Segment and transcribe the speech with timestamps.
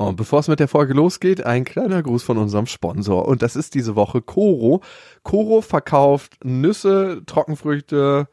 [0.00, 3.28] Und bevor es mit der Folge losgeht, ein kleiner Gruß von unserem Sponsor.
[3.28, 4.80] Und das ist diese Woche Coro.
[5.24, 8.26] Coro verkauft Nüsse, Trockenfrüchte,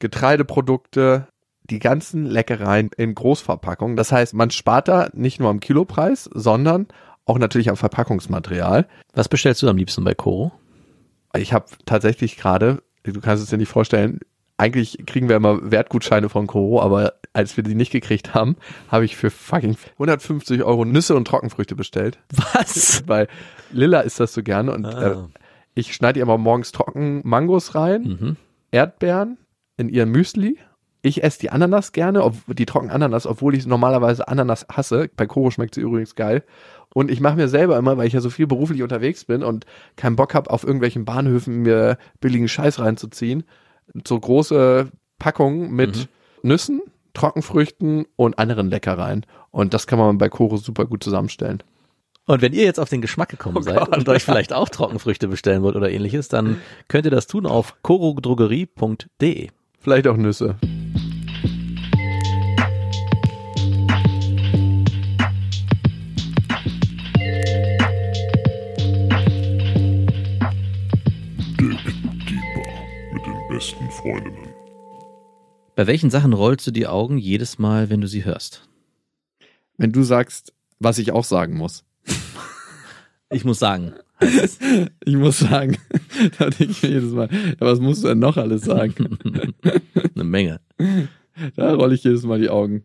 [0.00, 1.28] Getreideprodukte,
[1.70, 3.96] die ganzen Leckereien in Großverpackungen.
[3.96, 6.88] Das heißt, man spart da nicht nur am Kilopreis, sondern
[7.26, 8.88] auch natürlich am Verpackungsmaterial.
[9.12, 10.50] Was bestellst du am liebsten bei Coro?
[11.36, 14.18] Ich habe tatsächlich gerade, du kannst es dir nicht vorstellen,
[14.56, 18.56] eigentlich kriegen wir immer Wertgutscheine von Coro, aber als wir die nicht gekriegt haben,
[18.88, 22.18] habe ich für fucking 150 Euro Nüsse und Trockenfrüchte bestellt.
[22.52, 23.02] Was?
[23.08, 23.26] Weil
[23.72, 25.10] Lilla ist das so gerne und Ah.
[25.12, 25.16] äh,
[25.74, 28.36] ich schneide ihr mal morgens trocken Mangos rein, Mhm.
[28.70, 29.38] Erdbeeren
[29.76, 30.58] in ihr Müsli.
[31.02, 35.10] Ich esse die Ananas gerne, ob, die trocken Ananas, obwohl ich normalerweise Ananas hasse.
[35.16, 36.44] Bei Koro schmeckt sie übrigens geil.
[36.94, 39.66] Und ich mache mir selber immer, weil ich ja so viel beruflich unterwegs bin und
[39.96, 43.44] keinen Bock habe, auf irgendwelchen Bahnhöfen mir billigen Scheiß reinzuziehen,
[44.06, 46.08] so große Packungen mit
[46.42, 46.80] Nüssen,
[47.14, 49.24] Trockenfrüchten und anderen Leckereien.
[49.50, 51.62] Und das kann man bei Koro super gut zusammenstellen.
[52.26, 53.96] Und wenn ihr jetzt auf den Geschmack gekommen Oh seid Gott.
[53.96, 57.82] und euch vielleicht auch Trockenfrüchte bestellen wollt oder ähnliches, dann könnt ihr das tun auf
[57.82, 59.48] corodrogerie.de.
[59.78, 60.56] Vielleicht auch Nüsse.
[73.64, 74.54] Besten Freundinnen.
[75.74, 78.68] Bei welchen Sachen rollst du die Augen jedes Mal, wenn du sie hörst?
[79.78, 81.82] Wenn du sagst, was ich auch sagen muss.
[83.30, 83.94] Ich muss sagen,
[85.04, 85.78] Ich muss sagen,
[86.38, 89.18] da denke ich mir jedes Mal, ja, was musst du denn noch alles sagen?
[90.14, 90.60] eine Menge.
[91.56, 92.84] Da rolle ich jedes Mal die Augen.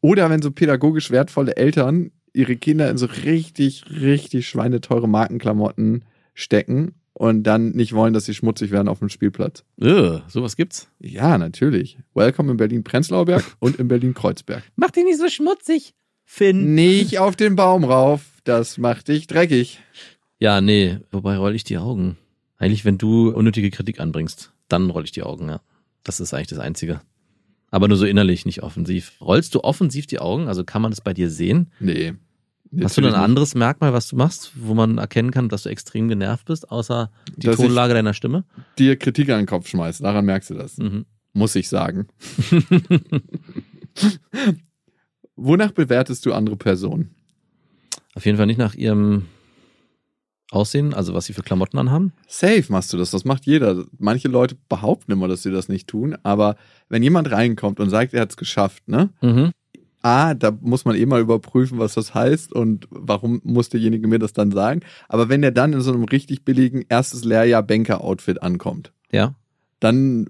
[0.00, 6.94] Oder wenn so pädagogisch wertvolle Eltern ihre Kinder in so richtig, richtig schweineteure Markenklamotten stecken
[7.14, 9.64] und dann nicht wollen, dass sie schmutzig werden auf dem Spielplatz.
[9.80, 10.88] Ugh, sowas gibt's.
[11.00, 11.98] Ja, natürlich.
[12.12, 14.62] Welcome in Berlin-Prenzlauer Berg und in Berlin-Kreuzberg.
[14.76, 16.74] Mach dich nicht so schmutzig, Finn.
[16.74, 19.80] Nicht auf den Baum rauf, das macht dich dreckig.
[20.38, 22.18] Ja, nee, wobei roll ich die Augen.
[22.58, 25.60] Eigentlich, wenn du unnötige Kritik anbringst, dann roll ich die Augen, ja.
[26.02, 27.00] Das ist eigentlich das Einzige.
[27.70, 29.14] Aber nur so innerlich, nicht offensiv.
[29.20, 30.46] Rollst du offensiv die Augen?
[30.46, 31.72] Also kann man das bei dir sehen?
[31.80, 32.14] Nee.
[32.82, 36.08] Hast du ein anderes Merkmal, was du machst, wo man erkennen kann, dass du extrem
[36.08, 38.44] genervt bist, außer die Dass Tonlage deiner Stimme?
[38.78, 40.78] dir Kritik an den Kopf schmeißt, daran merkst du das.
[40.78, 41.04] Mhm.
[41.32, 42.06] Muss ich sagen.
[45.36, 47.14] Wonach bewertest du andere Personen?
[48.14, 49.26] Auf jeden Fall nicht nach ihrem
[50.50, 52.12] Aussehen, also was sie für Klamotten anhaben.
[52.28, 53.84] Safe machst du das, das macht jeder.
[53.98, 56.56] Manche Leute behaupten immer, dass sie das nicht tun, aber
[56.88, 59.10] wenn jemand reinkommt und sagt, er hat es geschafft, ne?
[59.20, 59.50] Mhm.
[60.04, 64.18] A, da muss man eh mal überprüfen, was das heißt und warum muss derjenige mir
[64.18, 64.80] das dann sagen.
[65.08, 69.34] Aber wenn er dann in so einem richtig billigen erstes Lehrjahr Banker-Outfit ankommt, Ja.
[69.80, 70.26] dann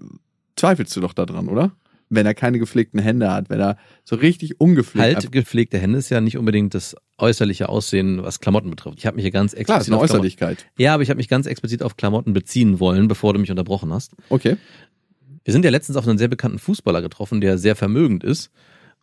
[0.55, 1.71] zweifelst du doch daran, oder?
[2.07, 6.09] Wenn er keine gepflegten Hände hat, wenn er so richtig ungepflegt Halt gepflegte Hände ist
[6.09, 8.99] ja nicht unbedingt das äußerliche Aussehen, was Klamotten betrifft.
[8.99, 10.65] Ich habe mich hier ganz explizit Klar, ist eine auf Klamotten- Äußerlichkeit.
[10.77, 13.91] Ja, aber ich habe mich ganz explizit auf Klamotten beziehen wollen, bevor du mich unterbrochen
[13.91, 14.13] hast.
[14.29, 14.55] Okay.
[15.43, 18.51] Wir sind ja letztens auf einen sehr bekannten Fußballer getroffen, der sehr vermögend ist.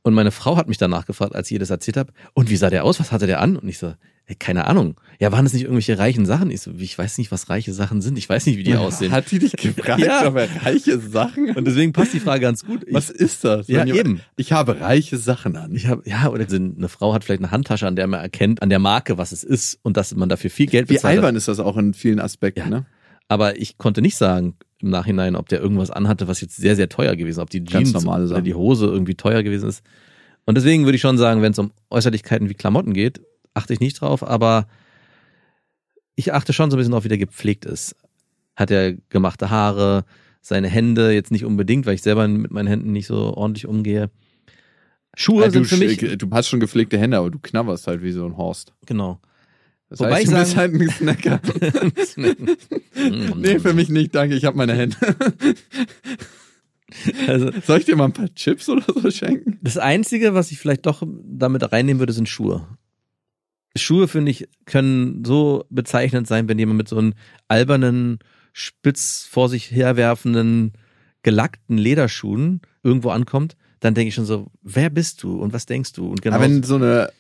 [0.05, 2.57] Und meine Frau hat mich danach gefragt, als ich ihr das erzählt habe, und wie
[2.57, 2.99] sah der aus?
[2.99, 3.57] Was hatte der an?
[3.57, 5.01] Und ich so, hey, keine Ahnung.
[5.21, 6.51] Ja, waren das nicht irgendwelche reichen Sachen?
[6.51, 8.19] Ich so, ich weiß nicht, was reiche Sachen sind.
[8.19, 9.13] Ich weiß nicht, wie die aussehen.
[9.13, 10.27] Hat die dich gefragt, Ja.
[10.27, 12.83] ob er reiche Sachen Und deswegen passt die Frage ganz gut.
[12.85, 13.69] Ich, Was ist das?
[13.69, 14.21] Ja, jemand- eben.
[14.37, 15.73] Ich habe reiche Sachen an.
[15.73, 18.71] ich habe, ja, oder eine Frau hat vielleicht eine Handtasche, an der man erkennt, an
[18.71, 21.13] der Marke, was es ist und dass man dafür viel Geld Wie bezahlt.
[21.19, 21.25] hat.
[21.25, 22.69] albern ist das auch in vielen Aspekten, Ja.
[22.69, 22.87] ne?
[23.29, 26.89] Aber ich konnte nicht sagen im Nachhinein, ob der irgendwas anhatte, was jetzt sehr, sehr
[26.89, 27.93] teuer gewesen ist, ob die Jeans
[28.33, 29.83] oder die Hose irgendwie teuer gewesen ist.
[30.45, 33.21] Und deswegen würde ich schon sagen, wenn es um Äußerlichkeiten wie Klamotten geht,
[33.55, 34.67] achte ich nicht drauf, aber
[36.15, 37.97] ich achte schon so ein bisschen drauf, wie der gepflegt ist.
[38.57, 40.05] Hat er gemachte Haare,
[40.41, 44.11] seine Hände, jetzt nicht unbedingt, weil ich selber mit meinen Händen nicht so ordentlich umgehe.
[45.17, 48.03] Schuhe du, sind für mich, sch- du hast schon gepflegte Hände, aber du knabberst halt
[48.03, 48.73] wie so ein Horst.
[48.87, 49.21] genau.
[49.93, 51.41] Das Wobei heißt, ich sagen- halt ein Snacker.
[53.37, 54.97] nee, für mich nicht, danke, ich habe meine Hände.
[57.27, 59.59] Also, Soll ich dir mal ein paar Chips oder so schenken?
[59.63, 62.67] Das Einzige, was ich vielleicht doch damit reinnehmen würde, sind Schuhe.
[63.77, 67.15] Schuhe, finde ich, können so bezeichnend sein, wenn jemand mit so einem
[67.49, 68.19] albernen,
[68.53, 70.73] spitz vor sich herwerfenden,
[71.23, 75.93] gelackten Lederschuhen irgendwo ankommt, dann denke ich schon so, wer bist du und was denkst
[75.93, 76.09] du?
[76.09, 76.37] Und genau.
[76.37, 77.11] Aber wenn so eine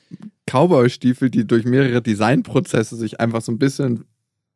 [0.46, 4.04] Cowboy-Stiefel, die durch mehrere Designprozesse sich einfach so ein bisschen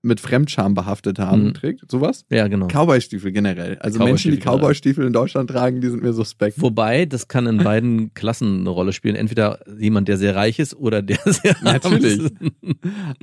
[0.06, 1.54] mit Fremdscham behaftet haben, Mhm.
[1.54, 2.24] trägt, sowas?
[2.30, 2.68] ja, genau.
[2.68, 3.76] Cowboy-Stiefel generell.
[3.80, 6.60] Also Menschen, die Cowboy-Stiefel in Deutschland tragen, die sind mir suspekt.
[6.62, 9.16] Wobei, das kann in beiden Klassen eine Rolle spielen.
[9.16, 12.18] Entweder jemand, der sehr reich ist oder der sehr Natürlich.
[12.20, 12.32] ist.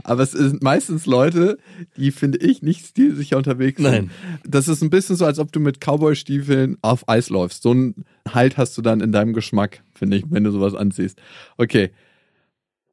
[0.03, 1.57] Aber es sind meistens Leute,
[1.97, 3.91] die, finde ich, nicht stilsicher unterwegs sind.
[3.91, 4.11] Nein.
[4.47, 7.63] Das ist ein bisschen so, als ob du mit Cowboy-Stiefeln auf Eis läufst.
[7.63, 11.19] So einen Halt hast du dann in deinem Geschmack, finde ich, wenn du sowas anziehst.
[11.57, 11.91] Okay.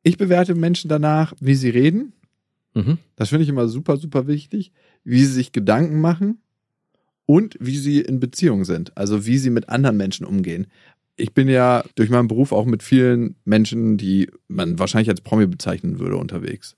[0.03, 2.15] Ich bewerte Menschen danach, wie sie reden.
[2.75, 2.99] Mhm.
[3.17, 4.73] Das finde ich immer super, super wichtig.
[5.05, 6.39] Wie sie sich Gedanken machen
[7.27, 8.97] und wie sie in Beziehung sind.
[8.97, 10.67] Also wie sie mit anderen Menschen umgehen.
[11.17, 15.47] Ich bin ja durch meinen Beruf auch mit vielen Menschen, die man wahrscheinlich als Promi
[15.47, 16.77] bezeichnen würde, unterwegs.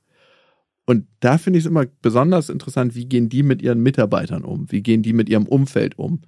[0.84, 4.70] Und da finde ich es immer besonders interessant, wie gehen die mit ihren Mitarbeitern um?
[4.70, 6.22] Wie gehen die mit ihrem Umfeld um?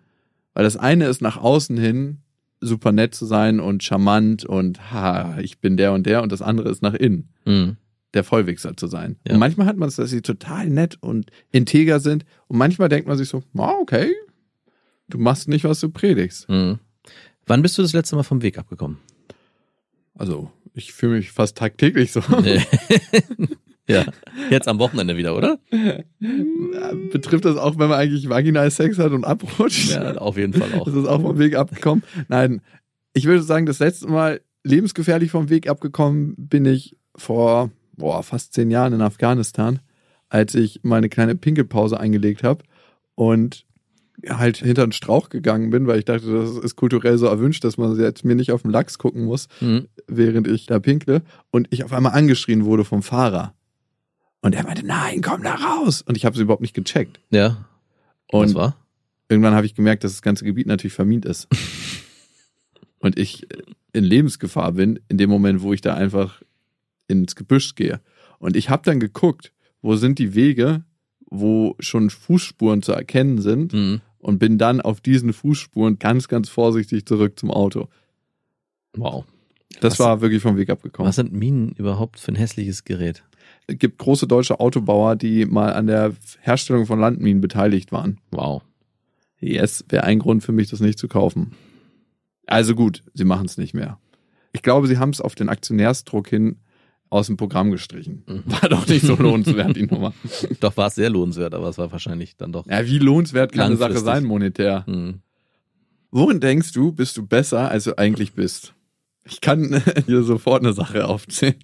[0.52, 2.18] Weil das eine ist nach außen hin
[2.60, 6.42] super nett zu sein und charmant und ha, ich bin der und der und das
[6.42, 7.76] andere ist nach innen Mhm.
[8.14, 9.16] Der Vollwichser zu sein.
[9.26, 9.34] Ja.
[9.34, 12.24] Und manchmal hat man es, dass sie total nett und integer sind.
[12.46, 14.12] Und manchmal denkt man sich so, ah, okay,
[15.08, 16.48] du machst nicht, was du predigst.
[16.48, 16.78] Mhm.
[17.46, 18.98] Wann bist du das letzte Mal vom Weg abgekommen?
[20.14, 22.20] Also, ich fühle mich fast tagtäglich so.
[23.88, 24.04] ja.
[24.50, 25.58] Jetzt am Wochenende wieder, oder?
[27.12, 29.90] Betrifft das auch, wenn man eigentlich vaginal Sex hat und abrutscht?
[29.90, 30.86] Ja, auf jeden Fall auch.
[30.86, 32.04] Ist das auch vom Weg abgekommen?
[32.28, 32.62] Nein,
[33.12, 38.54] ich würde sagen, das letzte Mal lebensgefährlich vom Weg abgekommen bin ich vor boah, fast
[38.54, 39.80] zehn Jahren in Afghanistan,
[40.28, 42.64] als ich meine kleine Pinkelpause eingelegt habe
[43.14, 43.64] und
[44.28, 47.76] halt hinter einen Strauch gegangen bin, weil ich dachte, das ist kulturell so erwünscht, dass
[47.76, 49.88] man jetzt mir nicht auf den Lachs gucken muss, Mhm.
[50.06, 53.54] während ich da pinkle und ich auf einmal angeschrien wurde vom Fahrer.
[54.40, 56.02] Und er meinte, nein, komm da raus.
[56.02, 57.18] Und ich habe es überhaupt nicht gecheckt.
[57.30, 57.64] Ja.
[58.30, 58.76] Und Was war?
[59.28, 61.48] irgendwann habe ich gemerkt, dass das ganze Gebiet natürlich vermint ist.
[62.98, 63.46] und ich
[63.92, 66.42] in Lebensgefahr bin, in dem Moment, wo ich da einfach
[67.08, 68.00] ins Gebüsch gehe.
[68.38, 69.52] Und ich habe dann geguckt,
[69.82, 70.84] wo sind die Wege,
[71.30, 74.00] wo schon Fußspuren zu erkennen sind Mhm.
[74.18, 77.88] und bin dann auf diesen Fußspuren ganz, ganz vorsichtig zurück zum Auto.
[78.96, 79.24] Wow.
[79.80, 81.08] Das Was- war wirklich vom Weg abgekommen.
[81.08, 83.24] Was sind Minen überhaupt für ein hässliches Gerät?
[83.66, 88.18] Es gibt große deutsche Autobauer, die mal an der Herstellung von Landminen beteiligt waren.
[88.30, 88.62] Wow.
[89.40, 91.52] Yes, wäre ein Grund für mich, das nicht zu kaufen.
[92.46, 93.98] Also gut, sie machen es nicht mehr.
[94.52, 96.56] Ich glaube, sie haben es auf den Aktionärsdruck hin
[97.14, 98.24] aus dem Programm gestrichen.
[98.26, 98.42] Mhm.
[98.46, 100.12] War doch nicht so lohnenswert, die Nummer.
[100.60, 102.66] Doch war es sehr lohnenswert, aber es war wahrscheinlich dann doch.
[102.66, 104.84] Ja, wie lohnenswert kann eine Sache sein, monetär?
[104.86, 105.20] Mhm.
[106.10, 108.74] Worin denkst du, bist du besser, als du eigentlich bist?
[109.24, 111.54] Ich kann hier sofort eine Sache aufzählen.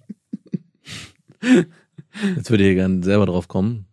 [1.41, 3.85] Jetzt würde ich hier gerne selber drauf kommen.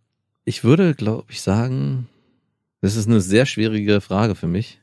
[0.44, 2.08] Ich würde, glaube ich, sagen,
[2.81, 4.81] das ist eine sehr schwierige Frage für mich,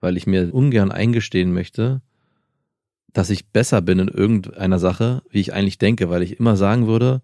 [0.00, 2.00] weil ich mir ungern eingestehen möchte,
[3.12, 6.86] dass ich besser bin in irgendeiner Sache, wie ich eigentlich denke, weil ich immer sagen
[6.86, 7.22] würde,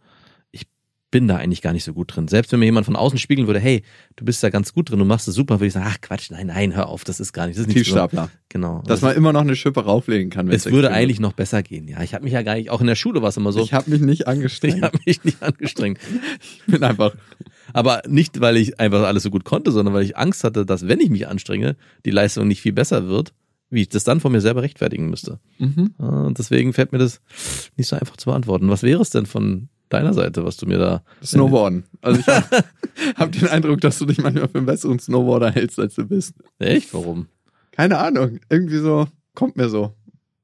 [0.50, 0.66] ich
[1.10, 2.28] bin da eigentlich gar nicht so gut drin.
[2.28, 3.82] Selbst wenn mir jemand von außen spiegeln würde, hey,
[4.16, 6.30] du bist da ganz gut drin, du machst es super, würde ich sagen, ach Quatsch,
[6.30, 7.84] nein, nein, hör auf, das ist gar nicht, das ist nicht so.
[7.84, 8.30] Tiefstapler.
[8.48, 8.82] Genau.
[8.86, 10.48] Dass man immer noch eine Schippe rauflegen kann.
[10.50, 11.86] es würde extrem eigentlich noch besser gehen.
[11.88, 13.60] Ja, ich habe mich ja gar nicht, auch in der Schule war es immer so.
[13.62, 14.82] Ich habe mich nicht ich angestrengt.
[14.82, 15.98] habe mich nicht angestrengt.
[16.66, 17.14] Ich bin einfach
[17.72, 20.88] Aber nicht, weil ich einfach alles so gut konnte, sondern weil ich Angst hatte, dass
[20.88, 23.32] wenn ich mich anstrenge, die Leistung nicht viel besser wird,
[23.70, 25.40] wie ich das dann von mir selber rechtfertigen müsste.
[25.58, 25.94] mhm.
[25.98, 27.20] Und deswegen fällt mir das
[27.76, 28.68] nicht so einfach zu beantworten.
[28.70, 31.02] Was wäre es denn von deiner Seite, was du mir da...
[31.24, 31.84] Snowboarden.
[32.00, 32.64] Also ich habe
[33.16, 36.34] hab den Eindruck, dass du dich manchmal für einen besseren Snowboarder hältst, als du bist.
[36.58, 36.92] Echt?
[36.92, 37.26] Warum?
[37.72, 38.40] Keine Ahnung.
[38.50, 39.92] Irgendwie so, kommt mir so.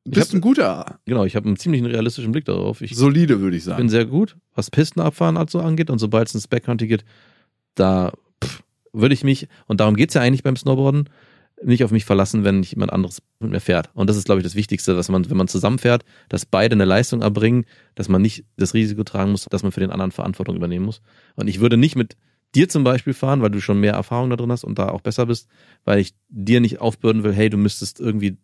[0.05, 1.01] Du Ich bist hab- ein guter.
[1.07, 2.83] Genau, ich habe einen ziemlichen realistischen Blick darauf.
[2.83, 3.89] Ich Solide, würde ich bin sagen.
[3.89, 5.91] sehr gut, was Pistenabfahren also angeht.
[5.91, 7.05] Und sobald es ins Backcountry geht,
[7.75, 8.13] da
[8.45, 11.09] pff, würde ich mich, und darum geht's ja eigentlich beim Snowboarden,
[11.65, 13.91] nicht auf mich verlassen, wenn jemand anderes mit mir fährt.
[13.95, 16.85] Und das ist, glaube ich, das Wichtigste, dass man, wenn man zusammenfährt, dass beide eine
[16.85, 17.65] Leistung erbringen,
[17.95, 21.01] dass man nicht das Risiko tragen muss, dass man für den anderen Verantwortung übernehmen muss.
[21.37, 22.17] Und ich würde nicht mit
[22.55, 25.01] dir zum Beispiel fahren, weil du schon mehr Erfahrung da drin hast und da auch
[25.01, 25.49] besser bist,
[25.85, 28.37] weil ich dir nicht aufbürden will, hey, du müsstest irgendwie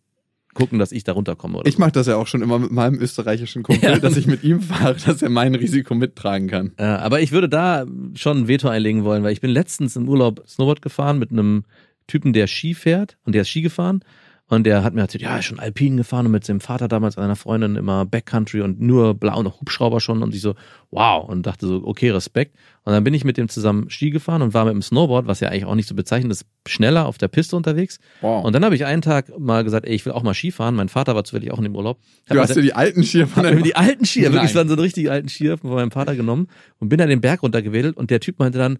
[0.54, 1.60] gucken, dass ich da runterkomme.
[1.66, 1.80] Ich so.
[1.80, 3.98] mache das ja auch schon immer mit meinem österreichischen Kumpel, Ja.
[3.98, 6.72] dass ich mit ihm fahre, dass er mein Risiko mittragen kann.
[6.78, 10.08] Äh, aber ich würde da schon ein Veto einlegen wollen, weil ich bin letztens im
[10.08, 11.64] Urlaub Snowboard gefahren mit einem
[12.08, 14.02] Typen, der Ski fährt und der ist Ski gefahren
[14.50, 16.88] und der hat mir erzählt, ja, er ist schon Alpin gefahren und mit seinem Vater
[16.88, 20.54] damals einer Freundin immer Backcountry und nur blau und Hubschrauber schon und ich so,
[20.90, 22.56] wow und dachte so, okay, Respekt.
[22.84, 25.40] Und dann bin ich mit dem zusammen Ski gefahren und war mit dem Snowboard, was
[25.40, 27.98] ja eigentlich auch nicht so bezeichnet ist, schneller auf der Piste unterwegs.
[28.22, 28.42] Wow.
[28.42, 30.74] Und dann habe ich einen Tag mal gesagt, ey, ich will auch mal Ski fahren.
[30.74, 31.98] Mein Vater war zufällig auch in dem Urlaub.
[32.26, 34.46] Hab du hast dir die alten Skier von deinem die alten Skier, wirklich, Nein.
[34.46, 36.48] es waren so richtig alten Skier von meinem Vater genommen
[36.78, 38.78] und bin dann den Berg runtergewedelt und der Typ meinte dann,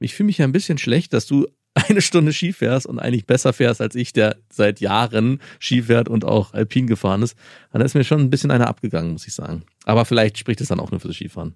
[0.00, 1.46] ich fühle mich ja ein bisschen schlecht, dass du
[1.88, 6.08] eine Stunde Ski fährst und eigentlich besser fährst als ich, der seit Jahren Ski fährt
[6.08, 7.36] und auch Alpin gefahren ist.
[7.70, 9.62] Und da ist mir schon ein bisschen einer abgegangen, muss ich sagen.
[9.84, 11.54] Aber vielleicht spricht es dann auch nur für das Skifahren.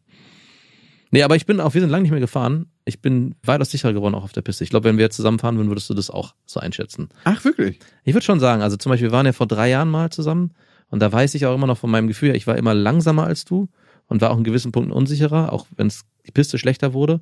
[1.11, 2.67] Nee, aber ich bin auch, wir sind lange nicht mehr gefahren.
[2.85, 4.63] Ich bin weitaus sicherer geworden, auch auf der Piste.
[4.63, 7.09] Ich glaube, wenn wir jetzt zusammenfahren würden, würdest du das auch so einschätzen.
[7.25, 7.81] Ach, wirklich?
[8.05, 10.53] Ich würde schon sagen, also zum Beispiel, wir waren ja vor drei Jahren mal zusammen
[10.89, 13.25] und da weiß ich auch immer noch von meinem Gefühl, her, ich war immer langsamer
[13.25, 13.69] als du
[14.07, 17.21] und war auch in gewissen Punkten unsicherer, auch wenn es die Piste schlechter wurde.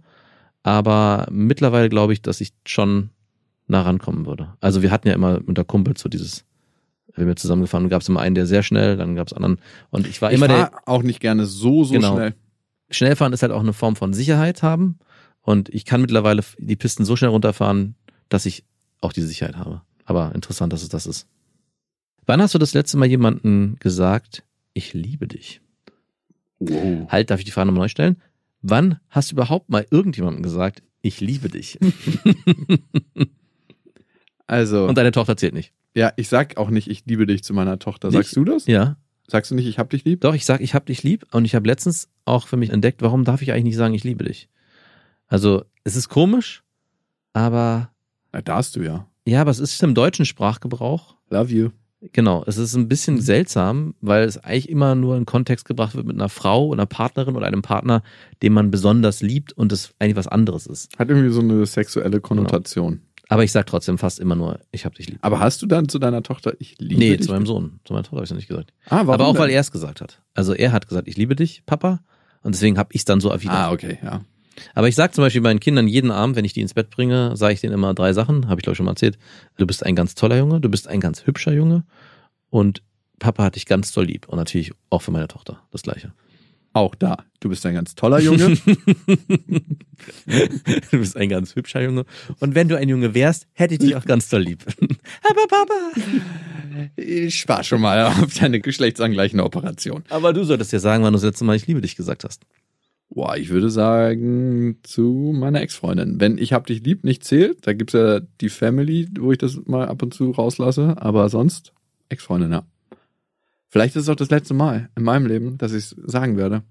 [0.63, 3.11] Aber mittlerweile glaube ich, dass ich schon
[3.67, 4.55] nah rankommen würde.
[4.61, 6.45] Also wir hatten ja immer mit der Kumpel so dieses
[7.15, 9.59] wenn wir zusammengefahren, gab es immer einen, der sehr schnell, dann gab es anderen.
[9.91, 10.71] Und ich war Ich immer der.
[10.87, 12.15] auch nicht gerne so, so Genau.
[12.15, 12.35] schnell.
[12.91, 14.99] Schnellfahren ist halt auch eine Form von Sicherheit haben.
[15.43, 17.97] Und ich kann mittlerweile die Pisten so schnell runterfahren,
[18.29, 18.63] dass ich
[19.01, 19.83] auch diese Sicherheit habe.
[20.05, 21.27] Aber interessant, dass es das ist.
[22.25, 25.61] Wann hast du das letzte Mal jemanden gesagt, ich liebe dich?
[26.61, 27.09] Wow.
[27.11, 28.17] Halt, darf ich die Frage nochmal neu stellen?
[28.63, 31.79] Wann hast du überhaupt mal irgendjemandem gesagt, ich liebe dich?
[34.47, 35.73] Also, Und deine Tochter zählt nicht.
[35.95, 38.09] ja, ich sag auch nicht, ich liebe dich zu meiner Tochter.
[38.09, 38.17] Nicht?
[38.17, 38.67] Sagst du das?
[38.67, 38.97] Ja.
[39.27, 40.23] Sagst du nicht, ich hab dich lieb?
[40.23, 41.27] Doch, ich sag, ich hab dich lieb.
[41.33, 44.05] Und ich habe letztens auch für mich entdeckt, warum darf ich eigentlich nicht sagen, ich
[44.05, 44.49] liebe dich?
[45.27, 46.63] Also, es ist komisch,
[47.35, 47.91] aber
[48.33, 49.07] Na, darfst du ja.
[49.27, 51.17] ja, aber es ist im deutschen Sprachgebrauch.
[51.29, 51.69] Love you.
[52.13, 52.89] Genau, es ist ein Mhm.
[52.89, 56.87] bisschen seltsam, weil es eigentlich immer nur in Kontext gebracht wird mit einer Frau, einer
[56.87, 58.03] Partnerin oder einem Partner,
[58.43, 60.97] den man besonders liebt und es eigentlich was anderes ist.
[60.99, 63.01] Hat irgendwie so eine sexuelle Konnotation.
[63.31, 65.19] Aber ich sag trotzdem fast immer nur, ich hab dich lieb.
[65.23, 67.27] Aber hast du dann zu deiner Tochter, ich liebe Nee, dich?
[67.27, 67.81] zu meinem Sohn.
[67.85, 68.73] Zu meiner Tochter habe ich noch nicht gesagt.
[68.87, 69.43] Ah, warum Aber auch, denn?
[69.43, 70.23] weil er es gesagt hat.
[70.35, 72.01] Also er hat gesagt, ich liebe dich, Papa.
[72.43, 73.57] Und deswegen habe ich es dann so erwidert.
[73.57, 74.23] Ah, okay, ja.
[74.75, 77.37] Aber ich sage zum Beispiel meinen Kindern jeden Abend, wenn ich die ins Bett bringe,
[77.37, 79.19] sage ich denen immer drei Sachen, habe ich glaube ich schon mal erzählt.
[79.57, 81.85] Du bist ein ganz toller Junge, du bist ein ganz hübscher Junge
[82.51, 82.83] und
[83.19, 84.29] Papa hat dich ganz doll lieb.
[84.29, 86.13] Und natürlich auch für meine Tochter das gleiche.
[86.73, 87.25] Auch da.
[87.41, 88.57] Du bist ein ganz toller Junge.
[90.91, 92.05] du bist ein ganz hübscher Junge.
[92.41, 94.65] Und wenn du ein Junge wärst, hätte ich dich auch ganz doll lieb.
[95.29, 95.93] Aber Papa.
[96.97, 100.05] ich war schon mal auf deine geschlechtsangleichende Operation.
[100.09, 102.45] Aber du solltest ja sagen, wann du das letzte Mal ich liebe dich gesagt hast.
[103.11, 106.21] Boah, ich würde sagen, zu meiner Ex-Freundin.
[106.21, 109.59] Wenn ich hab dich lieb nicht zählt, da gibt's ja die Family, wo ich das
[109.67, 111.73] mal ab und zu rauslasse, aber sonst
[112.11, 112.67] Ex-Freundin, ja.
[113.69, 116.63] Vielleicht ist es auch das letzte Mal in meinem Leben, dass ich sagen werde.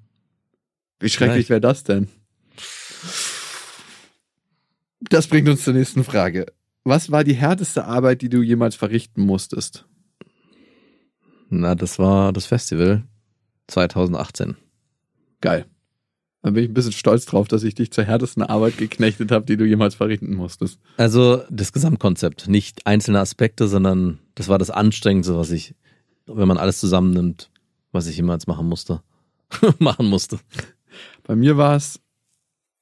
[1.00, 2.08] Wie schrecklich wäre das denn?
[5.02, 6.48] Das bringt uns zur nächsten Frage.
[6.84, 9.86] Was war die härteste Arbeit, die du jemals verrichten musstest?
[11.50, 13.04] Na, das war das Festival
[13.68, 14.58] 2018.
[15.42, 15.66] Geil.
[16.44, 19.46] Da bin ich ein bisschen stolz drauf, dass ich dich zur härtesten Arbeit geknechtet habe,
[19.46, 20.80] die du jemals verrichten musstest.
[20.98, 25.74] Also das Gesamtkonzept, nicht einzelne Aspekte, sondern das war das Anstrengendste, was ich,
[26.26, 27.50] wenn man alles zusammennimmt,
[27.92, 29.02] was ich jemals machen musste.
[29.80, 30.40] machen musste.
[31.24, 32.00] Bei mir war es,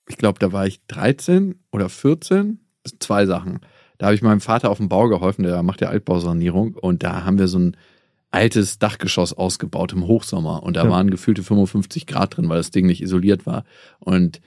[0.08, 2.60] ich glaube, da war ich 13 oder 14.
[2.84, 3.60] Das sind zwei Sachen.
[3.98, 7.24] Da habe ich meinem Vater auf dem Bau geholfen, der macht ja Altbausanierung und da
[7.24, 7.78] haben wir so ein
[8.36, 10.90] altes Dachgeschoss ausgebaut im Hochsommer und da Ja.
[10.92, 13.64] waren gefühlte 55 Grad drin, weil das Ding nicht isoliert war.
[14.00, 14.42] Und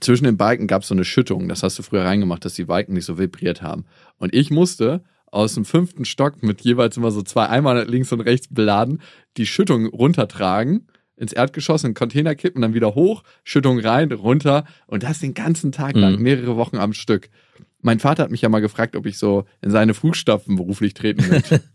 [0.00, 1.48] zwischen den Balken gab es so eine Schüttung.
[1.48, 3.84] Das hast du früher reingemacht, dass die Balken nicht so vibriert haben.
[4.18, 8.20] Und ich musste aus dem fünften Stock mit jeweils immer so zwei Eimer links und
[8.20, 9.00] rechts beladen,
[9.36, 14.64] die Schüttung runtertragen, ins Erdgeschoss, in den Container kippen, dann wieder hoch, Schüttung rein, runter
[14.86, 16.22] und das den ganzen Tag lang, Mhm.
[16.22, 17.28] mehrere Wochen am Stück.
[17.82, 21.28] Mein Vater hat mich ja mal gefragt, ob ich so in seine Fußstapfen beruflich treten
[21.28, 21.60] möchte.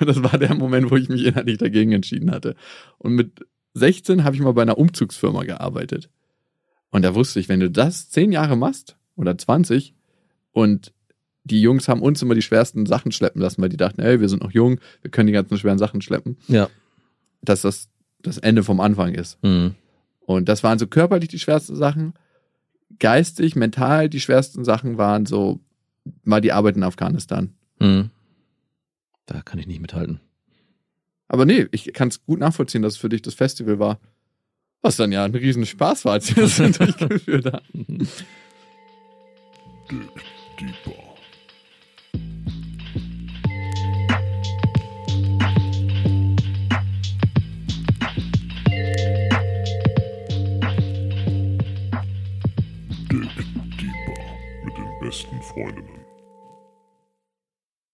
[0.00, 2.54] Und das war der Moment, wo ich mich inhaltlich dagegen entschieden hatte.
[2.98, 6.10] Und mit 16 habe ich mal bei einer Umzugsfirma gearbeitet.
[6.90, 9.94] Und da wusste ich, wenn du das zehn Jahre machst oder 20
[10.52, 10.92] und
[11.44, 14.28] die Jungs haben uns immer die schwersten Sachen schleppen lassen, weil die dachten, ey, wir
[14.28, 16.68] sind noch jung, wir können die ganzen schweren Sachen schleppen, Ja.
[17.42, 17.88] dass das
[18.20, 19.42] das Ende vom Anfang ist.
[19.44, 19.74] Mhm.
[20.20, 22.14] Und das waren so körperlich die schwersten Sachen,
[22.98, 25.60] geistig, mental die schwersten Sachen waren so
[26.24, 27.54] mal die Arbeit in Afghanistan.
[27.80, 28.10] Mhm.
[29.28, 30.20] Da kann ich nicht mithalten.
[31.28, 34.00] Aber nee, ich kann es gut nachvollziehen, dass es für dich das Festival war.
[34.80, 38.08] Was dann ja ein Riesenspaß war, als wir das durchgeführt haben.
[39.90, 40.08] Dick
[40.58, 41.04] Deeper.
[55.54, 55.97] Freundinnen.